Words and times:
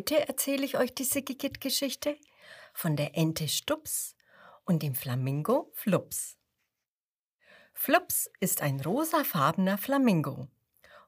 Heute 0.00 0.26
erzähle 0.26 0.64
ich 0.64 0.78
euch 0.78 0.94
die 0.94 1.04
Siggigit-Geschichte 1.04 2.16
von 2.72 2.96
der 2.96 3.18
Ente 3.18 3.48
Stups 3.48 4.16
und 4.64 4.82
dem 4.82 4.94
Flamingo 4.94 5.70
Flups. 5.74 6.38
Flups 7.74 8.30
ist 8.40 8.62
ein 8.62 8.80
rosafarbener 8.80 9.76
Flamingo 9.76 10.48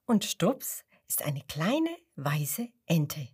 und 0.05 0.27
Stups 0.27 0.85
ist 1.09 1.23
eine 1.23 1.41
kleine 1.49 1.89
weiße 2.17 2.69
Ente. 2.85 3.31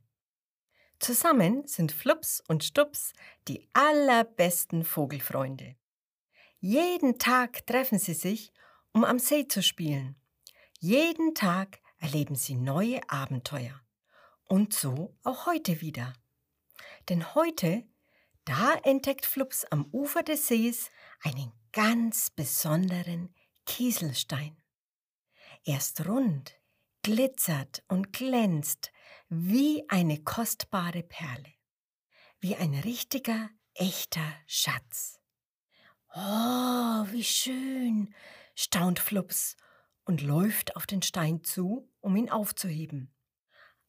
Zusammen 1.01 1.67
sind 1.67 1.91
Flups 1.91 2.41
und 2.47 2.63
Stups 2.63 3.13
die 3.49 3.69
allerbesten 3.73 4.85
Vogelfreunde. 4.85 5.75
Jeden 6.61 7.19
Tag 7.19 7.67
treffen 7.67 7.99
sie 7.99 8.15
sich, 8.15 8.53
um 8.93 9.03
am 9.03 9.19
See 9.19 9.49
zu 9.49 9.61
spielen. 9.61 10.15
Jeden 10.79 11.35
Tag 11.35 11.81
erleben 11.99 12.37
sie 12.37 12.55
neue 12.55 13.01
Abenteuer. 13.11 13.83
Und 14.49 14.73
so 14.73 15.15
auch 15.25 15.47
heute 15.47 15.83
wieder. 15.83 16.15
Denn 17.11 17.35
heute, 17.35 17.87
da 18.45 18.75
entdeckt 18.83 19.27
Flups 19.27 19.67
am 19.67 19.87
Ufer 19.93 20.23
des 20.23 20.49
Sees 20.49 20.91
einen 21.23 21.53
ganz 21.73 22.31
besonderen 22.31 23.35
Kieselstein. 23.67 24.57
Er 25.65 25.77
ist 25.77 26.07
rund, 26.07 26.55
glitzert 27.03 27.85
und 27.89 28.15
glänzt 28.15 28.91
wie 29.29 29.85
eine 29.91 30.23
kostbare 30.23 31.03
Perle, 31.03 31.53
wie 32.41 32.57
ein 32.57 32.75
richtiger, 32.75 33.51
echter 33.75 34.33
Schatz. 34.47 35.21
Oh, 36.15 37.05
wie 37.11 37.25
schön, 37.25 38.15
staunt 38.55 38.99
Flups 38.99 39.57
und 40.07 40.23
läuft 40.23 40.75
auf 40.75 40.87
den 40.87 41.03
Stein 41.03 41.45
zu, 41.45 41.93
um 42.01 42.17
ihn 42.17 42.31
aufzuheben. 42.31 43.15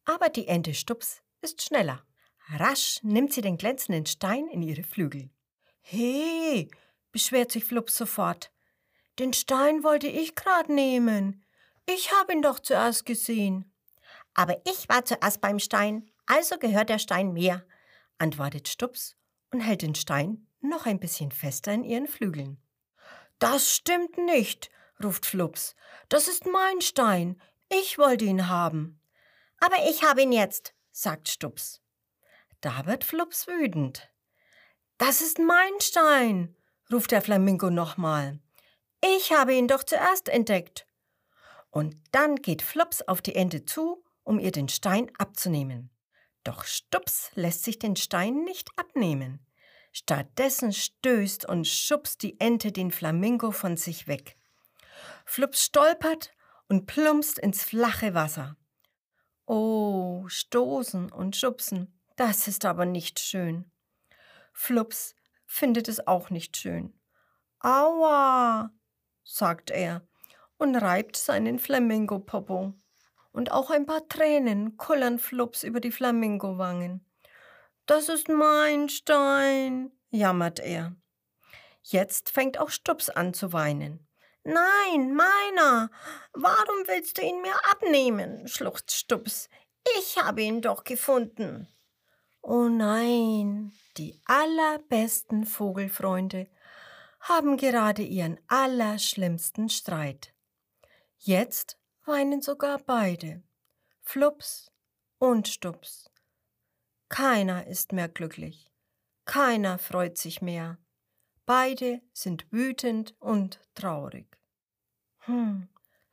Aber 0.10 0.30
die 0.30 0.48
Ente 0.48 0.74
Stups 0.74 1.22
ist 1.40 1.62
schneller. 1.62 2.04
Rasch 2.56 3.00
nimmt 3.04 3.32
sie 3.32 3.42
den 3.42 3.60
glänzenden 3.60 4.08
Stein 4.08 4.48
in 4.48 4.64
ihre 4.64 4.82
Flügel. 4.82 5.30
He, 5.82 6.72
beschwert 7.12 7.52
sich 7.52 7.64
Flups 7.64 7.94
sofort. 7.96 8.52
Den 9.20 9.34
Stein 9.34 9.84
wollte 9.84 10.08
ich 10.08 10.34
grad 10.34 10.68
nehmen. 10.68 11.46
Ich 11.86 12.12
habe 12.12 12.34
ihn 12.34 12.42
doch 12.42 12.60
zuerst 12.60 13.06
gesehen. 13.06 13.72
Aber 14.34 14.60
ich 14.66 14.90
war 14.90 15.06
zuerst 15.06 15.42
beim 15.42 15.60
Stein, 15.60 16.10
also 16.26 16.58
gehört 16.58 16.90
der 16.90 16.98
Stein 16.98 17.32
mir, 17.32 17.64
antwortet 18.18 18.68
Stups 18.68 19.16
und 19.52 19.60
hält 19.60 19.84
den 19.84 19.94
Stein 19.94 20.48
noch 20.60 20.88
ein 20.88 21.00
bisschen 21.00 21.32
fester 21.32 21.72
in 21.72 21.84
ihren 21.84 22.08
Flügeln. 22.08 22.60
Das 23.38 23.76
stimmt 23.76 24.18
nicht, 24.18 24.72
ruft 25.04 25.28
Flups. 25.28 25.76
Das 26.10 26.28
ist 26.28 26.48
mein 26.48 26.82
Stein. 26.82 27.40
Ich 27.70 28.00
wollte 28.00 28.26
ihn 28.26 28.50
haben. 28.50 29.00
Aber 29.60 29.76
ich 29.90 30.04
habe 30.04 30.22
ihn 30.22 30.32
jetzt, 30.32 30.74
sagt 30.92 31.30
Stups. 31.30 31.82
Da 32.62 32.86
wird 32.86 33.04
Flups 33.04 33.48
wütend. 33.48 34.10
Das 34.98 35.22
ist 35.22 35.40
mein 35.40 35.80
Stein, 35.80 36.56
ruft 36.92 37.12
der 37.12 37.22
Flamingo 37.22 37.70
nochmal. 37.70 38.40
Ich 39.02 39.32
habe 39.32 39.54
ihn 39.54 39.68
doch 39.68 39.84
zuerst 39.84 40.28
entdeckt. 40.28 40.86
Und 41.72 41.96
dann 42.12 42.36
geht 42.36 42.62
Flups 42.62 43.02
auf 43.02 43.22
die 43.22 43.36
Ente 43.36 43.64
zu, 43.64 44.04
um 44.24 44.40
ihr 44.40 44.52
den 44.52 44.70
Stein 44.70 45.12
abzunehmen. 45.18 45.90
Doch 46.44 46.64
Stups 46.66 47.32
lässt 47.36 47.64
sich 47.64 47.80
den 47.80 47.96
Stein 47.96 48.44
nicht 48.44 48.70
abnehmen. 48.78 49.46
Stattdessen 49.92 50.74
stößt 50.74 51.46
und 51.46 51.68
schubst 51.68 52.24
die 52.24 52.40
Ente 52.40 52.72
den 52.72 52.92
Flamingo 52.92 53.52
von 53.52 53.78
sich 53.78 54.08
weg. 54.08 54.38
Flups 55.26 55.64
stolpert 55.66 56.32
und 56.68 56.86
plumpst 56.86 57.40
ins 57.40 57.64
flache 57.64 58.14
Wasser. 58.14 58.56
Oh, 59.52 60.28
stoßen 60.28 61.12
und 61.12 61.36
schubsen, 61.36 62.00
das 62.16 62.48
ist 62.48 62.66
aber 62.66 62.86
nicht 62.86 63.20
schön. 63.20 63.72
Flups 64.54 65.16
findet 65.48 65.88
es 65.88 66.06
auch 66.06 66.30
nicht 66.30 66.56
schön. 66.56 66.94
Aua, 67.60 68.72
sagt 69.24 69.72
er 69.72 70.08
und 70.58 70.76
reibt 70.76 71.16
seinen 71.18 71.58
Flamingo-Popo. 71.58 72.76
Und 73.32 73.52
auch 73.52 73.72
ein 73.72 73.88
paar 73.88 74.08
Tränen 74.08 74.78
kullern 74.78 75.18
Flups 75.18 75.64
über 75.64 75.80
die 75.80 75.92
Flamingo-Wangen. 75.92 77.04
Das 77.88 78.08
ist 78.08 78.30
mein 78.30 78.88
Stein, 78.88 79.92
jammert 80.12 80.60
er. 80.60 80.96
Jetzt 81.82 82.30
fängt 82.30 82.60
auch 82.60 82.70
Stups 82.70 83.10
an 83.10 83.34
zu 83.34 83.52
weinen. 83.52 84.09
Nein, 84.44 85.14
meiner. 85.14 85.90
Warum 86.34 86.88
willst 86.88 87.18
du 87.18 87.22
ihn 87.22 87.42
mir 87.42 87.56
abnehmen? 87.72 88.48
schluchzt 88.48 88.92
Stups. 88.92 89.50
Ich 89.98 90.18
habe 90.18 90.42
ihn 90.42 90.62
doch 90.62 90.84
gefunden. 90.84 91.68
Oh 92.42 92.70
nein, 92.70 93.74
die 93.98 94.22
allerbesten 94.26 95.46
Vogelfreunde 95.46 96.50
haben 97.20 97.58
gerade 97.58 98.02
ihren 98.02 98.40
allerschlimmsten 98.48 99.70
Streit. 99.70 100.34
Jetzt 101.18 101.78
weinen 102.06 102.42
sogar 102.42 102.80
beide, 102.80 103.44
Flups 104.02 104.72
und 105.18 105.48
Stups. 105.48 106.10
Keiner 107.10 107.68
ist 107.68 107.92
mehr 107.92 108.08
glücklich, 108.08 108.72
keiner 109.26 109.78
freut 109.78 110.18
sich 110.18 110.42
mehr. 110.42 110.78
Beide 111.50 112.04
sind 112.14 112.46
wütend 112.52 113.16
und 113.20 113.60
traurig. 113.74 114.38
Hm, 115.22 115.68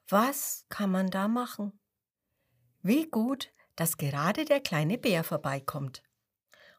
was 0.08 0.64
kann 0.70 0.90
man 0.90 1.10
da 1.10 1.28
machen? 1.28 1.78
Wie 2.80 3.06
gut, 3.10 3.52
dass 3.74 3.98
gerade 3.98 4.46
der 4.46 4.62
kleine 4.62 4.96
Bär 4.96 5.24
vorbeikommt. 5.24 6.02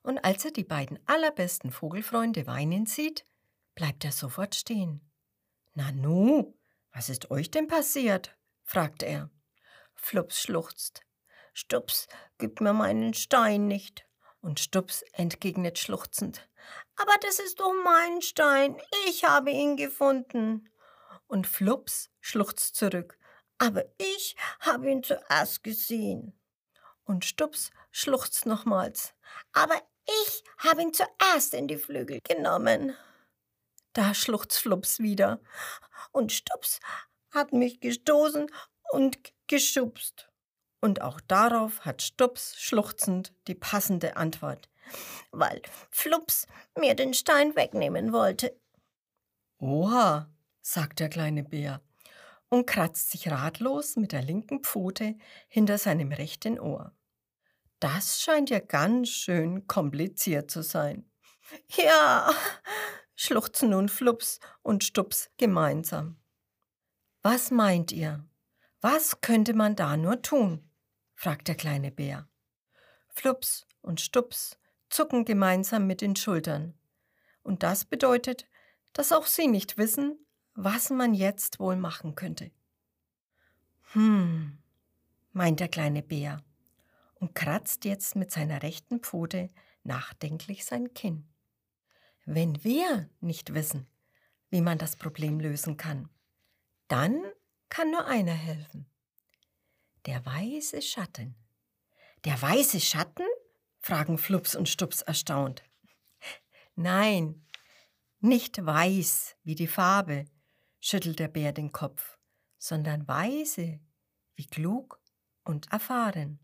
Und 0.02 0.18
als 0.26 0.44
er 0.44 0.50
die 0.50 0.64
beiden 0.64 0.98
allerbesten 1.06 1.70
Vogelfreunde 1.70 2.48
weinen 2.48 2.88
sieht, 2.88 3.28
bleibt 3.76 4.04
er 4.04 4.12
sofort 4.12 4.56
stehen. 4.56 5.08
Nanu, 5.76 6.56
was 6.92 7.10
ist 7.10 7.30
euch 7.30 7.52
denn 7.52 7.68
passiert? 7.68 8.36
fragt 8.64 9.04
er. 9.04 9.30
Flups 9.94 10.42
schluchzt. 10.42 11.04
Stups, 11.54 12.08
gib 12.40 12.60
mir 12.60 12.74
meinen 12.74 13.14
Stein 13.14 13.68
nicht. 13.68 14.08
Und 14.42 14.60
Stups 14.60 15.04
entgegnet 15.14 15.78
schluchzend. 15.78 16.50
Aber 16.96 17.14
das 17.22 17.40
ist 17.40 17.60
doch 17.60 17.74
mein 17.84 18.22
Stein. 18.22 18.80
Ich 19.08 19.24
habe 19.24 19.52
ihn 19.52 19.78
gefunden. 19.78 20.70
Und 21.28 21.48
Flups 21.48 22.10
schluchzt 22.22 22.76
zurück. 22.76 23.18
Aber 23.58 23.86
ich 23.98 24.36
habe 24.60 24.90
ihn 24.90 25.04
zuerst 25.04 25.64
gesehen. 25.64 26.40
Und 27.04 27.26
Stups 27.26 27.72
schluchzt 27.92 28.46
nochmals. 28.46 29.14
Aber 29.54 29.76
ich 30.26 30.44
habe 30.58 30.82
ihn 30.82 30.94
zuerst 30.94 31.54
in 31.54 31.68
die 31.68 31.78
Flügel 31.78 32.20
genommen. 32.22 32.96
Da 33.94 34.14
schluchzt 34.14 34.60
Flups 34.60 35.00
wieder. 35.00 35.40
Und 36.12 36.32
Stups 36.32 36.80
hat 37.32 37.54
mich 37.54 37.80
gestoßen 37.80 38.50
und 38.92 39.18
geschubst. 39.48 40.30
Und 40.80 41.02
auch 41.02 41.20
darauf 41.22 41.86
hat 41.86 42.02
Stups 42.02 42.60
schluchzend 42.60 43.34
die 43.48 43.56
passende 43.56 44.16
Antwort. 44.18 44.70
Weil 45.32 45.62
Flups 45.92 46.48
mir 46.78 46.96
den 46.96 47.14
Stein 47.14 47.56
wegnehmen 47.56 48.14
wollte. 48.14 48.60
Oha, 49.60 50.30
sagt 50.62 51.00
der 51.00 51.10
kleine 51.10 51.44
Bär 51.44 51.82
und 52.50 52.66
kratzt 52.66 53.12
sich 53.12 53.30
ratlos 53.30 53.96
mit 53.96 54.12
der 54.12 54.22
linken 54.22 54.64
Pfote 54.64 55.16
hinter 55.48 55.78
seinem 55.78 56.12
rechten 56.12 56.60
Ohr. 56.60 56.96
Das 57.80 58.22
scheint 58.22 58.50
ja 58.50 58.60
ganz 58.60 59.10
schön 59.10 59.68
kompliziert 59.68 60.50
zu 60.50 60.64
sein. 60.64 61.10
Ja, 61.76 62.32
schluchzen 63.16 63.70
nun 63.70 63.90
Flups 63.90 64.40
und 64.62 64.84
Stups 64.84 65.30
gemeinsam. 65.38 66.18
Was 67.22 67.52
meint 67.52 67.92
ihr? 67.92 68.26
Was 68.82 69.22
könnte 69.22 69.54
man 69.54 69.76
da 69.76 69.98
nur 69.98 70.22
tun? 70.22 70.70
fragt 71.14 71.48
der 71.48 71.56
kleine 71.56 71.92
Bär. 71.92 72.30
Flups 73.10 73.66
und 73.82 74.02
Stups 74.02 74.58
zucken 74.90 75.26
gemeinsam 75.26 75.88
mit 75.88 76.02
den 76.02 76.16
Schultern. 76.16 76.74
Und 77.44 77.64
das 77.64 77.86
bedeutet, 77.86 78.48
dass 78.94 79.12
auch 79.12 79.26
sie 79.26 79.48
nicht 79.48 79.78
wissen, 79.78 80.18
was 80.54 80.90
man 80.90 81.14
jetzt 81.14 81.60
wohl 81.60 81.76
machen 81.76 82.16
könnte. 82.16 82.52
Hm, 83.94 84.58
meint 85.32 85.60
der 85.60 85.68
kleine 85.68 86.02
Bär 86.02 86.44
und 87.16 87.36
kratzt 87.36 87.86
jetzt 87.86 88.16
mit 88.16 88.32
seiner 88.32 88.64
rechten 88.64 89.00
Pfote 89.00 89.50
nachdenklich 89.84 90.66
sein 90.66 90.94
Kinn. 90.94 91.28
Wenn 92.26 92.64
wir 92.64 93.10
nicht 93.22 93.54
wissen, 93.54 93.88
wie 94.50 94.62
man 94.62 94.78
das 94.78 94.96
Problem 94.96 95.40
lösen 95.40 95.78
kann, 95.78 96.10
dann 96.88 97.22
kann 97.70 97.92
nur 97.92 98.06
einer 98.06 98.34
helfen. 98.34 98.86
Der 100.06 100.26
weiße 100.26 100.82
Schatten. 100.82 101.36
Der 102.26 102.42
weiße 102.42 102.80
Schatten? 102.80 103.26
Fragen 103.88 104.18
Flups 104.18 104.54
und 104.54 104.68
Stups 104.68 105.02
erstaunt. 105.02 105.64
Nein, 106.76 107.48
nicht 108.20 108.66
weiß 108.66 109.38
wie 109.44 109.56
die 109.56 109.68
Farbe, 109.68 110.26
schüttelt 110.82 111.20
der 111.20 111.30
Bär 111.30 111.54
den 111.54 111.72
Kopf, 111.72 112.18
sondern 112.58 113.08
weise 113.08 113.80
wie 114.36 114.46
klug 114.46 115.02
und 115.46 115.72
erfahren. 115.72 116.38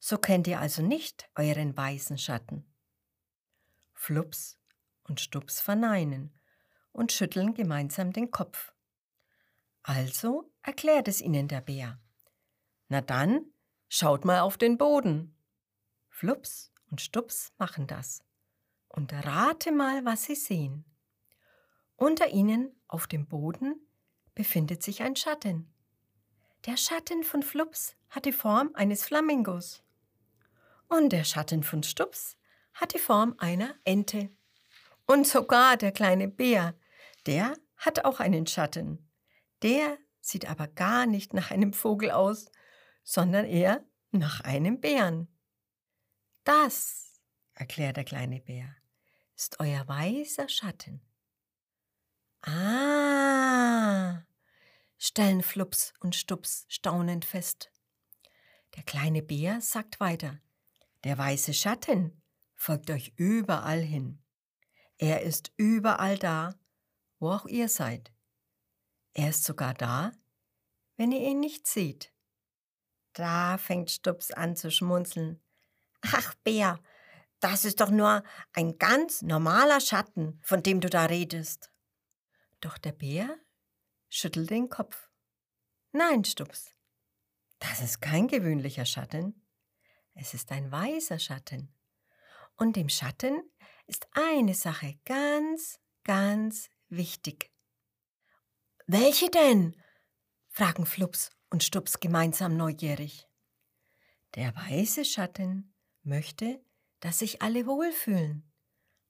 So 0.00 0.18
kennt 0.18 0.48
ihr 0.48 0.58
also 0.58 0.82
nicht 0.82 1.30
euren 1.36 1.76
weißen 1.76 2.18
Schatten. 2.18 2.74
Flups 3.92 4.58
und 5.04 5.20
Stups 5.20 5.60
verneinen 5.60 6.36
und 6.90 7.12
schütteln 7.12 7.54
gemeinsam 7.54 8.12
den 8.12 8.32
Kopf. 8.32 8.72
Also 9.84 10.52
erklärt 10.62 11.06
es 11.06 11.20
ihnen 11.20 11.46
der 11.46 11.60
Bär. 11.60 12.00
Na 12.88 13.02
dann, 13.02 13.52
schaut 13.88 14.24
mal 14.24 14.40
auf 14.40 14.58
den 14.58 14.78
Boden. 14.78 15.35
Flups 16.18 16.72
und 16.90 17.02
Stups 17.02 17.52
machen 17.58 17.86
das. 17.86 18.24
Und 18.88 19.12
rate 19.12 19.70
mal, 19.70 20.06
was 20.06 20.24
sie 20.24 20.34
sehen. 20.34 20.86
Unter 21.94 22.28
ihnen 22.28 22.74
auf 22.88 23.06
dem 23.06 23.26
Boden 23.26 23.86
befindet 24.34 24.82
sich 24.82 25.02
ein 25.02 25.14
Schatten. 25.14 25.70
Der 26.64 26.78
Schatten 26.78 27.22
von 27.22 27.42
Flups 27.42 27.96
hat 28.08 28.24
die 28.24 28.32
Form 28.32 28.70
eines 28.72 29.04
Flamingos. 29.04 29.82
Und 30.88 31.10
der 31.10 31.24
Schatten 31.24 31.62
von 31.62 31.82
Stups 31.82 32.38
hat 32.72 32.94
die 32.94 32.98
Form 32.98 33.34
einer 33.36 33.74
Ente. 33.84 34.30
Und 35.06 35.26
sogar 35.26 35.76
der 35.76 35.92
kleine 35.92 36.28
Bär, 36.28 36.74
der 37.26 37.52
hat 37.76 38.06
auch 38.06 38.20
einen 38.20 38.46
Schatten. 38.46 39.06
Der 39.60 39.98
sieht 40.22 40.48
aber 40.48 40.66
gar 40.66 41.04
nicht 41.04 41.34
nach 41.34 41.50
einem 41.50 41.74
Vogel 41.74 42.10
aus, 42.10 42.50
sondern 43.04 43.44
eher 43.44 43.84
nach 44.12 44.40
einem 44.40 44.80
Bären. 44.80 45.28
Das, 46.46 47.20
erklärt 47.54 47.96
der 47.96 48.04
kleine 48.04 48.38
Bär, 48.38 48.72
ist 49.34 49.58
euer 49.58 49.88
weißer 49.88 50.48
Schatten. 50.48 51.00
Ah, 52.42 54.22
stellen 54.96 55.42
Flups 55.42 55.92
und 55.98 56.14
Stups 56.14 56.64
staunend 56.68 57.24
fest. 57.24 57.72
Der 58.76 58.84
kleine 58.84 59.22
Bär 59.22 59.60
sagt 59.60 59.98
weiter, 59.98 60.38
der 61.02 61.18
weiße 61.18 61.52
Schatten 61.52 62.22
folgt 62.54 62.90
euch 62.90 63.12
überall 63.16 63.80
hin. 63.80 64.22
Er 64.98 65.22
ist 65.22 65.52
überall 65.56 66.16
da, 66.16 66.54
wo 67.18 67.32
auch 67.32 67.46
ihr 67.46 67.68
seid. 67.68 68.12
Er 69.14 69.30
ist 69.30 69.42
sogar 69.42 69.74
da, 69.74 70.12
wenn 70.96 71.10
ihr 71.10 71.28
ihn 71.28 71.40
nicht 71.40 71.66
seht. 71.66 72.12
Da 73.14 73.58
fängt 73.58 73.90
Stups 73.90 74.30
an 74.30 74.54
zu 74.54 74.70
schmunzeln. 74.70 75.40
Ach, 76.12 76.34
Bär, 76.44 76.80
das 77.40 77.64
ist 77.64 77.80
doch 77.80 77.90
nur 77.90 78.22
ein 78.52 78.78
ganz 78.78 79.22
normaler 79.22 79.80
Schatten, 79.80 80.38
von 80.42 80.62
dem 80.62 80.80
du 80.80 80.88
da 80.88 81.06
redest. 81.06 81.70
Doch 82.60 82.78
der 82.78 82.92
Bär 82.92 83.36
schüttelt 84.08 84.50
den 84.50 84.68
Kopf. 84.68 85.08
Nein, 85.92 86.24
Stups, 86.24 86.76
das 87.58 87.80
ist 87.80 88.00
kein 88.00 88.28
gewöhnlicher 88.28 88.84
Schatten. 88.84 89.46
Es 90.14 90.34
ist 90.34 90.52
ein 90.52 90.70
weißer 90.70 91.18
Schatten. 91.18 91.74
Und 92.56 92.76
dem 92.76 92.88
Schatten 92.88 93.42
ist 93.86 94.06
eine 94.12 94.54
Sache 94.54 94.98
ganz, 95.04 95.78
ganz 96.04 96.68
wichtig. 96.88 97.50
Welche 98.86 99.30
denn? 99.30 99.76
fragen 100.48 100.86
Flups 100.86 101.30
und 101.50 101.64
Stups 101.64 102.00
gemeinsam 102.00 102.56
neugierig. 102.56 103.26
Der 104.34 104.54
weiße 104.54 105.04
Schatten 105.04 105.75
möchte, 106.06 106.60
dass 107.00 107.18
sich 107.18 107.42
alle 107.42 107.66
wohlfühlen. 107.66 108.50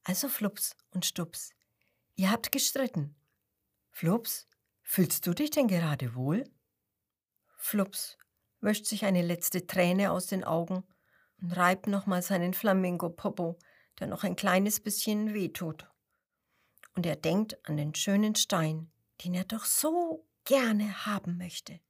Also 0.04 0.28
Flups 0.28 0.76
und 0.90 1.04
Stups, 1.04 1.52
ihr 2.14 2.30
habt 2.30 2.52
gestritten. 2.52 3.14
Flups, 3.90 4.46
fühlst 4.82 5.26
du 5.26 5.34
dich 5.34 5.50
denn 5.50 5.68
gerade 5.68 6.14
wohl? 6.14 6.44
Flups 7.56 8.16
wäscht 8.60 8.86
sich 8.86 9.04
eine 9.04 9.22
letzte 9.22 9.66
Träne 9.66 10.10
aus 10.10 10.26
den 10.26 10.44
Augen 10.44 10.84
und 11.40 11.56
reibt 11.56 11.86
nochmal 11.86 12.22
seinen 12.22 12.54
Flamingo-Popo, 12.54 13.58
der 13.98 14.06
noch 14.06 14.24
ein 14.24 14.36
kleines 14.36 14.80
bisschen 14.80 15.34
wehtut. 15.34 15.88
Und 16.94 17.06
er 17.06 17.16
denkt 17.16 17.58
an 17.68 17.76
den 17.76 17.94
schönen 17.94 18.34
Stein, 18.34 18.90
den 19.24 19.34
er 19.34 19.44
doch 19.44 19.64
so 19.64 20.26
gerne 20.44 21.06
haben 21.06 21.36
möchte. 21.36 21.80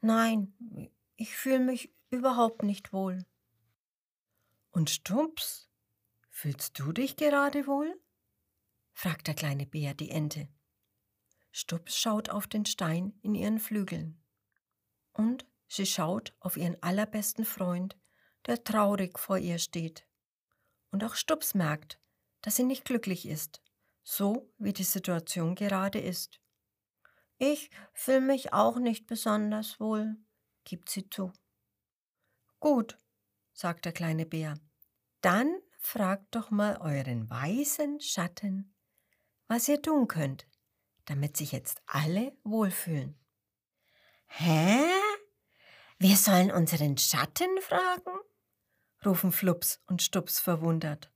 Nein, 0.00 0.54
ich 1.16 1.36
fühle 1.36 1.60
mich 1.60 1.94
überhaupt 2.10 2.62
nicht 2.62 2.92
wohl. 2.92 3.24
Und 4.76 4.90
Stups, 4.90 5.70
fühlst 6.28 6.78
du 6.78 6.92
dich 6.92 7.16
gerade 7.16 7.66
wohl? 7.66 7.98
fragt 8.92 9.26
der 9.26 9.32
kleine 9.34 9.64
Bär 9.64 9.94
die 9.94 10.10
Ente. 10.10 10.50
Stups 11.50 11.96
schaut 11.96 12.28
auf 12.28 12.46
den 12.46 12.66
Stein 12.66 13.18
in 13.22 13.34
ihren 13.34 13.58
Flügeln. 13.58 14.22
Und 15.14 15.46
sie 15.66 15.86
schaut 15.86 16.36
auf 16.40 16.58
ihren 16.58 16.76
allerbesten 16.82 17.46
Freund, 17.46 17.96
der 18.44 18.64
traurig 18.64 19.18
vor 19.18 19.38
ihr 19.38 19.58
steht. 19.58 20.06
Und 20.90 21.02
auch 21.04 21.14
Stups 21.14 21.54
merkt, 21.54 21.98
dass 22.42 22.56
sie 22.56 22.64
nicht 22.64 22.84
glücklich 22.84 23.24
ist, 23.24 23.62
so 24.02 24.52
wie 24.58 24.74
die 24.74 24.84
Situation 24.84 25.54
gerade 25.54 26.00
ist. 26.00 26.38
Ich 27.38 27.70
fühle 27.94 28.20
mich 28.20 28.52
auch 28.52 28.78
nicht 28.78 29.06
besonders 29.06 29.80
wohl, 29.80 30.18
gibt 30.64 30.90
sie 30.90 31.08
zu. 31.08 31.32
Gut, 32.60 32.98
sagt 33.54 33.86
der 33.86 33.92
kleine 33.92 34.26
Bär. 34.26 34.60
Dann 35.26 35.60
fragt 35.80 36.36
doch 36.36 36.52
mal 36.52 36.76
euren 36.76 37.28
weißen 37.28 37.98
Schatten, 38.00 38.72
was 39.48 39.66
ihr 39.66 39.82
tun 39.82 40.06
könnt, 40.06 40.46
damit 41.06 41.36
sich 41.36 41.50
jetzt 41.50 41.82
alle 41.86 42.38
wohlfühlen. 42.44 43.18
Hä? 44.26 44.86
Wir 45.98 46.14
sollen 46.14 46.52
unseren 46.52 46.96
Schatten 46.96 47.60
fragen? 47.60 48.20
rufen 49.04 49.32
Flups 49.32 49.82
und 49.88 50.00
Stups 50.00 50.38
verwundert. 50.38 51.12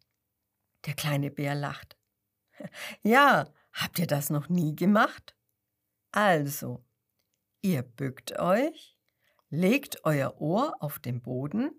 Der 0.87 0.95
kleine 0.95 1.31
Bär 1.31 1.55
lacht. 1.55 1.97
Ja, 3.03 3.49
habt 3.73 4.01
ihr 4.01 4.09
das 4.09 4.29
noch 4.29 4.49
nie 4.49 4.75
gemacht? 4.75 5.37
Also, 6.11 6.85
ihr 7.62 7.83
bückt 7.83 8.37
euch, 8.41 8.99
legt 9.51 10.05
euer 10.05 10.41
Ohr 10.41 10.83
auf 10.83 10.99
den 10.99 11.23
Boden, 11.23 11.71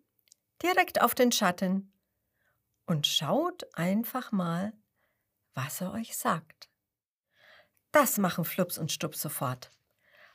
direkt 0.62 1.02
auf 1.02 1.14
den 1.14 1.34
Schatten 1.34 1.91
und 2.86 3.08
schaut 3.08 3.66
einfach 3.76 4.32
mal, 4.32 4.74
was 5.54 5.82
er 5.82 5.94
euch 5.94 6.18
sagt. 6.18 6.70
Das 7.92 8.18
machen 8.18 8.46
Flups 8.46 8.78
und 8.78 8.92
Stups 8.92 9.22
sofort. 9.22 9.72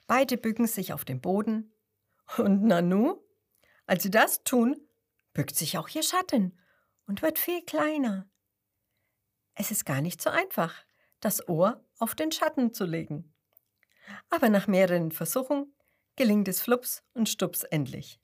Beide 0.06 0.36
bücken 0.36 0.66
sich 0.66 0.92
auf 0.92 1.04
den 1.04 1.20
Boden 1.20 1.72
und 2.36 2.64
Nanu, 2.64 3.16
als 3.86 4.02
sie 4.02 4.10
das 4.10 4.44
tun, 4.44 4.76
bückt 5.32 5.56
sich 5.56 5.78
auch 5.78 5.88
ihr 5.88 6.02
Schatten 6.02 6.58
und 7.06 7.22
wird 7.22 7.38
viel 7.38 7.64
kleiner. 7.64 8.28
Es 9.54 9.70
ist 9.70 9.86
gar 9.86 10.00
nicht 10.00 10.20
so 10.20 10.30
einfach, 10.30 10.74
das 11.20 11.48
Ohr 11.48 11.84
auf 11.98 12.14
den 12.14 12.30
Schatten 12.30 12.74
zu 12.74 12.84
legen. 12.84 13.34
Aber 14.30 14.48
nach 14.48 14.66
mehreren 14.66 15.12
Versuchen 15.12 15.74
gelingt 16.14 16.48
es 16.48 16.60
Flups 16.60 17.02
und 17.14 17.28
Stups 17.28 17.62
endlich. 17.64 18.20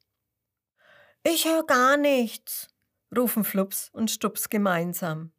Ich 1.24 1.44
höre 1.44 1.64
gar 1.64 1.96
nichts, 1.96 2.68
rufen 3.16 3.44
Flups 3.44 3.90
und 3.90 4.10
Stups 4.10 4.48
gemeinsam. 4.48 5.32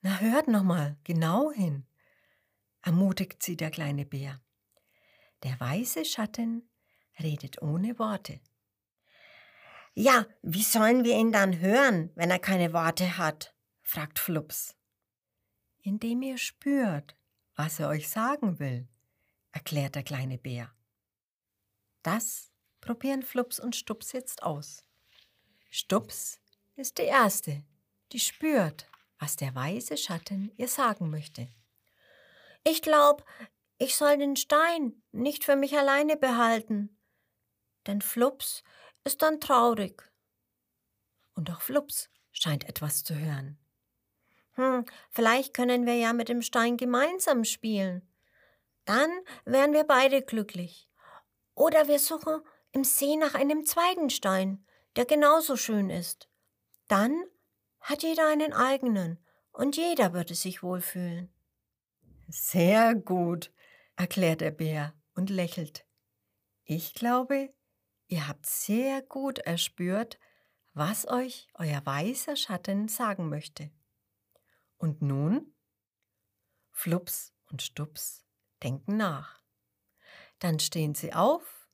Na 0.00 0.18
hört 0.20 0.48
noch 0.48 0.62
mal 0.62 0.96
genau 1.04 1.52
hin, 1.52 1.86
ermutigt 2.82 3.42
sie 3.42 3.56
der 3.56 3.70
kleine 3.70 4.04
Bär. 4.04 4.40
Der 5.42 5.58
weiße 5.58 6.04
Schatten 6.04 6.68
redet 7.20 7.62
ohne 7.62 7.98
Worte. 7.98 8.40
Ja, 9.94 10.26
wie 10.42 10.62
sollen 10.62 11.04
wir 11.04 11.16
ihn 11.16 11.32
dann 11.32 11.60
hören, 11.60 12.10
wenn 12.14 12.30
er 12.30 12.38
keine 12.38 12.72
Worte 12.72 13.18
hat? 13.18 13.54
fragt 13.82 14.18
Flups. 14.18 14.74
Indem 15.82 16.22
ihr 16.22 16.38
spürt, 16.38 17.16
was 17.56 17.78
er 17.78 17.88
euch 17.88 18.08
sagen 18.08 18.58
will, 18.58 18.88
erklärt 19.50 19.94
der 19.94 20.02
kleine 20.02 20.38
Bär. 20.38 20.72
Das 22.02 22.52
probieren 22.80 23.22
Flups 23.22 23.60
und 23.60 23.76
Stups 23.76 24.12
jetzt 24.12 24.42
aus. 24.42 24.84
Stups 25.70 26.40
ist 26.76 26.98
die 26.98 27.02
Erste, 27.02 27.62
die 28.12 28.20
spürt, 28.20 28.86
was 29.18 29.36
der 29.36 29.54
weiße 29.54 29.96
Schatten 29.96 30.52
ihr 30.56 30.68
sagen 30.68 31.10
möchte. 31.10 31.48
Ich 32.64 32.82
glaub, 32.82 33.24
ich 33.78 33.96
soll 33.96 34.18
den 34.18 34.36
Stein 34.36 35.02
nicht 35.12 35.44
für 35.44 35.56
mich 35.56 35.76
alleine 35.76 36.16
behalten. 36.16 36.96
Denn 37.86 38.00
Flups 38.00 38.62
ist 39.04 39.22
dann 39.22 39.40
traurig. 39.40 40.02
Und 41.34 41.50
auch 41.50 41.60
Flups 41.60 42.08
scheint 42.30 42.68
etwas 42.68 43.02
zu 43.04 43.18
hören. 43.18 43.58
Hm, 44.54 44.84
vielleicht 45.10 45.54
können 45.54 45.86
wir 45.86 45.94
ja 45.94 46.12
mit 46.12 46.28
dem 46.28 46.42
Stein 46.42 46.76
gemeinsam 46.76 47.44
spielen. 47.44 48.06
Dann 48.84 49.10
wären 49.44 49.72
wir 49.72 49.84
beide 49.84 50.22
glücklich. 50.22 50.88
Oder 51.54 51.88
wir 51.88 51.98
suchen 51.98 52.40
im 52.72 52.84
See 52.84 53.16
nach 53.16 53.34
einem 53.34 53.64
zweiten 53.64 54.10
Stein, 54.10 54.64
der 54.96 55.06
genauso 55.06 55.56
schön 55.56 55.90
ist. 55.90 56.28
Dann 56.88 57.24
hat 57.80 58.02
jeder 58.02 58.28
einen 58.28 58.52
eigenen 58.52 59.18
und 59.52 59.76
jeder 59.76 60.12
würde 60.12 60.34
sich 60.34 60.62
wohlfühlen. 60.62 61.32
Sehr 62.28 62.94
gut, 62.94 63.52
erklärt 63.96 64.40
der 64.40 64.50
Bär 64.50 64.94
und 65.14 65.30
lächelt. 65.30 65.86
Ich 66.64 66.94
glaube, 66.94 67.52
ihr 68.06 68.28
habt 68.28 68.46
sehr 68.46 69.02
gut 69.02 69.38
erspürt, 69.38 70.18
was 70.74 71.06
euch 71.08 71.48
euer 71.54 71.84
weißer 71.84 72.36
Schatten 72.36 72.88
sagen 72.88 73.28
möchte. 73.28 73.70
Und 74.78 75.02
nun? 75.02 75.54
Flups 76.70 77.32
und 77.50 77.62
Stups 77.62 78.24
denken 78.62 78.96
nach. 78.96 79.42
Dann 80.38 80.58
stehen 80.58 80.94
sie 80.94 81.12
auf 81.12 81.68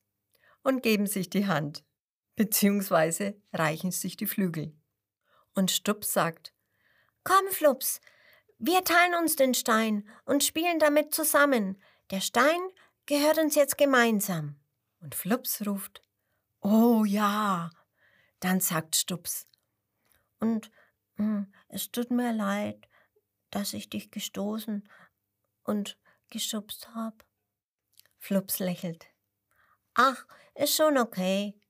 und 0.63 0.83
geben 0.83 1.07
sich 1.07 1.31
die 1.31 1.47
Hand, 1.47 1.85
beziehungsweise 2.35 3.41
reichen 3.53 3.93
sich 3.93 4.17
die 4.17 4.27
Flügel. 4.27 4.78
Und 5.59 5.73
Stups 5.73 6.13
sagt, 6.13 6.55
Komm, 7.25 7.49
Flups, 7.51 8.01
wir 8.59 8.85
teilen 8.85 9.17
uns 9.17 9.35
den 9.35 9.55
Stein 9.55 10.09
und 10.25 10.45
spielen 10.45 10.79
damit 10.79 11.13
zusammen. 11.13 11.83
Der 12.13 12.21
Stein 12.21 12.61
gehört 13.07 13.39
uns 13.39 13.57
jetzt 13.57 13.77
gemeinsam. 13.77 14.55
Und 15.01 15.17
Flups 15.17 15.67
ruft, 15.67 16.01
Oh 16.61 17.05
ja. 17.05 17.71
Dann 18.39 18.61
sagt 18.61 18.95
Stups, 18.95 19.49
Und 20.39 20.71
hm, 21.17 21.53
es 21.67 21.91
tut 21.91 22.13
mir 22.13 22.33
leid, 22.33 22.87
dass 23.51 23.73
ich 23.73 23.91
dich 23.91 24.13
gestoßen 24.13 24.89
und 25.65 25.99
geschubst 26.31 26.95
habe. 26.95 27.17
Flups 28.21 28.61
lächelt. 28.61 29.09
Ach, 29.95 30.25
ist 30.55 30.77
schon 30.77 30.97
okay. 30.99 31.61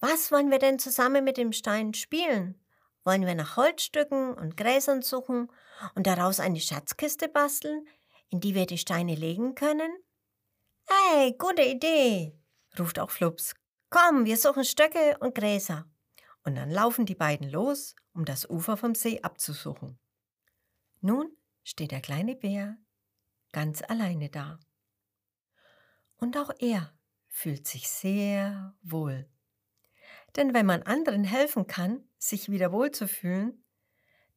Was 0.00 0.32
wollen 0.32 0.50
wir 0.50 0.58
denn 0.58 0.78
zusammen 0.78 1.22
mit 1.22 1.36
dem 1.36 1.52
Stein 1.52 1.92
spielen? 1.92 2.63
Wollen 3.04 3.26
wir 3.26 3.34
nach 3.34 3.56
Holzstücken 3.56 4.34
und 4.34 4.56
Gräsern 4.56 5.02
suchen 5.02 5.50
und 5.94 6.06
daraus 6.06 6.40
eine 6.40 6.60
Schatzkiste 6.60 7.28
basteln, 7.28 7.86
in 8.30 8.40
die 8.40 8.54
wir 8.54 8.66
die 8.66 8.78
Steine 8.78 9.14
legen 9.14 9.54
können? 9.54 9.92
Hey, 10.86 11.34
gute 11.38 11.62
Idee, 11.62 12.38
ruft 12.78 12.98
auch 12.98 13.10
Flups. 13.10 13.54
Komm, 13.90 14.24
wir 14.24 14.36
suchen 14.36 14.64
Stöcke 14.64 15.18
und 15.20 15.34
Gräser. 15.34 15.86
Und 16.44 16.56
dann 16.56 16.70
laufen 16.70 17.06
die 17.06 17.14
beiden 17.14 17.48
los, 17.48 17.94
um 18.12 18.24
das 18.24 18.48
Ufer 18.48 18.76
vom 18.76 18.94
See 18.94 19.20
abzusuchen. 19.22 19.98
Nun 21.00 21.36
steht 21.62 21.90
der 21.90 22.00
kleine 22.00 22.34
Bär 22.34 22.76
ganz 23.52 23.82
alleine 23.82 24.30
da. 24.30 24.58
Und 26.16 26.36
auch 26.36 26.50
er 26.58 26.92
fühlt 27.28 27.66
sich 27.66 27.88
sehr 27.88 28.74
wohl. 28.82 29.28
Denn 30.36 30.54
wenn 30.54 30.66
man 30.66 30.82
anderen 30.82 31.24
helfen 31.24 31.66
kann, 31.66 32.08
sich 32.18 32.50
wieder 32.50 32.72
wohlzufühlen, 32.72 33.64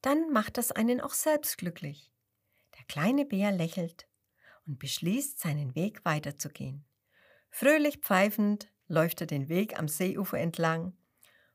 dann 0.01 0.32
macht 0.32 0.58
das 0.58 0.72
einen 0.72 1.01
auch 1.01 1.13
selbst 1.13 1.58
glücklich. 1.58 2.12
Der 2.77 2.86
kleine 2.86 3.25
Bär 3.25 3.51
lächelt 3.51 4.08
und 4.66 4.80
beschließt, 4.80 5.39
seinen 5.39 5.75
Weg 5.75 6.06
weiterzugehen. 6.06 6.86
Fröhlich 7.50 7.98
pfeifend 7.98 8.72
läuft 8.88 9.22
er 9.22 9.27
den 9.27 9.50
Weg 9.50 9.80
am 9.80 9.88
Seeufer 9.88 10.38
entlang, 10.38 10.96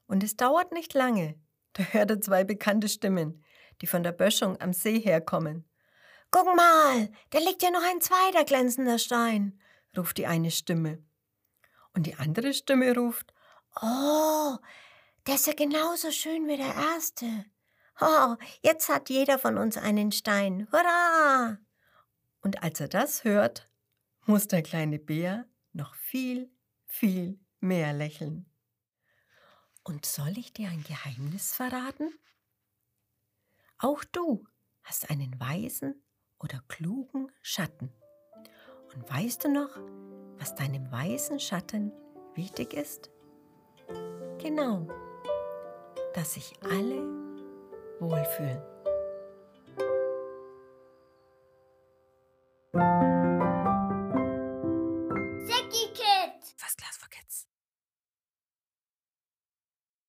und 0.07 0.23
es 0.23 0.37
dauert 0.37 0.73
nicht 0.73 0.93
lange, 0.93 1.41
da 1.73 1.85
hört 1.85 2.11
er 2.11 2.21
zwei 2.21 2.45
bekannte 2.45 2.89
Stimmen, 2.89 3.43
die 3.81 3.87
von 3.87 4.03
der 4.03 4.13
Böschung 4.13 4.61
am 4.61 4.73
See 4.73 5.01
herkommen. 5.01 5.69
Guck 6.31 6.55
mal, 6.55 7.11
da 7.31 7.39
liegt 7.39 7.63
ja 7.63 7.71
noch 7.71 7.83
ein 7.83 8.01
zweiter 8.01 8.45
glänzender 8.45 8.99
Stein, 8.99 9.59
ruft 9.97 10.19
die 10.19 10.27
eine 10.27 10.51
Stimme. 10.51 11.03
Und 11.95 12.07
die 12.07 12.15
andere 12.15 12.53
Stimme 12.55 12.95
ruft, 12.95 13.32
Oh, 13.81 14.57
der 15.27 15.37
ist 15.37 15.47
ja 15.47 15.55
genauso 15.55 16.11
schön 16.11 16.47
wie 16.49 16.57
der 16.57 16.75
erste. 16.75 17.47
Oh, 18.01 18.37
jetzt 18.63 18.89
hat 18.89 19.09
jeder 19.09 19.39
von 19.39 19.57
uns 19.57 19.77
einen 19.77 20.13
Stein. 20.13 20.69
Hurra! 20.73 21.59
Und 22.41 22.63
als 22.63 22.81
er 22.81 22.89
das 22.89 23.25
hört, 23.25 23.71
muss 24.27 24.49
der 24.49 24.63
kleine 24.63 24.99
Bär 24.99 25.47
noch 25.73 25.95
viel, 25.95 26.51
viel 26.87 27.39
mehr 27.61 27.93
lächeln. 27.93 28.47
Und 29.85 30.05
soll 30.07 30.37
ich 30.37 30.53
dir 30.53 30.69
ein 30.69 30.83
Geheimnis 30.83 31.55
verraten? 31.55 32.13
Auch 33.79 34.05
du 34.05 34.45
hast 34.83 35.11
einen 35.11 35.39
weisen 35.41 36.03
oder 36.39 36.63
klugen 36.69 37.31
Schatten. 37.41 37.93
Und 38.95 39.09
weißt 39.09 39.45
du 39.45 39.49
noch, 39.49 39.77
was 40.39 40.55
deinem 40.55 40.91
weisen 40.91 41.41
Schatten 41.41 41.93
wichtig 42.35 42.75
ist? 42.75 43.12
Genau, 44.43 44.89
dass 46.15 46.35
sich 46.35 46.53
alle 46.65 47.07
wohlfühlen. 48.01 48.72